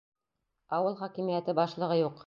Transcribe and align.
Ауыл 0.79 0.97
хакимиәте 1.03 1.57
башлығы 1.63 2.05
юҡ. 2.07 2.19